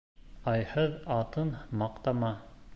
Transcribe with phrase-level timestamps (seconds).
[0.53, 1.53] Айһыҙ атың
[1.83, 2.35] маҡтама